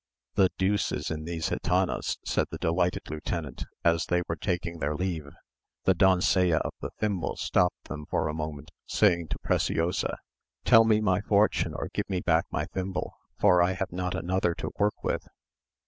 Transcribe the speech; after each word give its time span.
"The 0.33 0.49
deuce 0.57 0.91
is 0.91 1.11
in 1.11 1.25
these 1.25 1.49
gitanas," 1.49 2.17
said 2.25 2.47
the 2.49 2.57
delighted 2.57 3.03
lieutenant, 3.11 3.65
as 3.85 4.07
they 4.07 4.23
were 4.27 4.35
taking 4.35 4.79
their 4.79 4.95
leave. 4.95 5.27
The 5.83 5.93
doncella 5.93 6.57
of 6.61 6.73
the 6.81 6.89
thimble 6.99 7.35
stopped 7.37 7.87
them 7.87 8.07
for 8.07 8.27
a 8.27 8.33
moment, 8.33 8.71
saying 8.87 9.27
to 9.27 9.37
Preciosa, 9.43 10.17
"Tell 10.65 10.85
me 10.85 11.01
my 11.01 11.21
fortune, 11.21 11.75
or 11.75 11.87
give 11.93 12.09
me 12.09 12.19
back 12.19 12.47
my 12.49 12.65
thimble, 12.65 13.13
for 13.39 13.61
I 13.61 13.73
have 13.73 13.91
not 13.91 14.15
another 14.15 14.55
to 14.55 14.71
work 14.79 15.03
with." 15.03 15.27